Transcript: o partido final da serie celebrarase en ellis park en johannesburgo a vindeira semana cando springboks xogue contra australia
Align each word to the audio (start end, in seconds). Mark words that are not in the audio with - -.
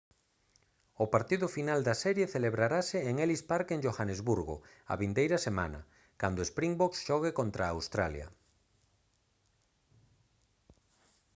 o 1.03 1.05
partido 1.15 1.47
final 1.57 1.79
da 1.87 1.95
serie 2.03 2.31
celebrarase 2.35 2.97
en 3.09 3.15
ellis 3.23 3.43
park 3.51 3.67
en 3.71 3.83
johannesburgo 3.85 4.55
a 4.91 4.95
vindeira 5.01 5.37
semana 5.47 5.79
cando 6.21 6.45
springboks 6.51 6.99
xogue 7.07 7.31
contra 7.39 7.65
australia 7.75 8.27